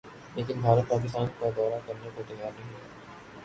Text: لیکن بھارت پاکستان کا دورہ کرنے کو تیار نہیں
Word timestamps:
لیکن 0.35 0.61
بھارت 0.61 0.87
پاکستان 0.89 1.27
کا 1.39 1.49
دورہ 1.55 1.79
کرنے 1.87 2.09
کو 2.15 2.23
تیار 2.27 2.51
نہیں 2.51 2.73